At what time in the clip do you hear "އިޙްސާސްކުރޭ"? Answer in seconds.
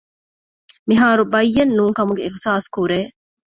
2.25-2.99